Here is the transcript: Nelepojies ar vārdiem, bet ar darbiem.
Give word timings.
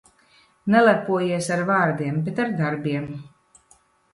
Nelepojies 0.75 1.49
ar 1.57 1.63
vārdiem, 1.67 2.17
bet 2.31 2.43
ar 2.45 2.57
darbiem. 2.63 3.07